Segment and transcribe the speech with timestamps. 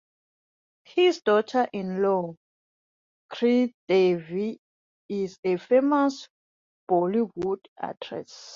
[0.83, 2.33] His daughter-in-law
[3.33, 4.57] Sridevi
[5.07, 6.27] is a famous
[6.89, 8.49] Bollywood actress.